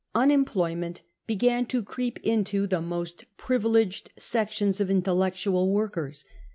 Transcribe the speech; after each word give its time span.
Unemployment 0.15 1.03
began 1.27 1.63
to 1.67 1.83
creep 1.83 2.19
into 2.21 2.65
the 2.65 2.81
most 2.81 3.25
^privileged 3.37 4.07
sections 4.17 4.81
of 4.81 4.89
intellectual 4.89 5.69
workers. 5.71 6.25